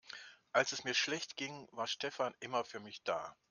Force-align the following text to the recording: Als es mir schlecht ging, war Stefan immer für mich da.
Als 0.51 0.71
es 0.71 0.83
mir 0.83 0.95
schlecht 0.95 1.37
ging, 1.37 1.67
war 1.73 1.85
Stefan 1.85 2.33
immer 2.39 2.63
für 2.65 2.79
mich 2.79 3.03
da. 3.03 3.37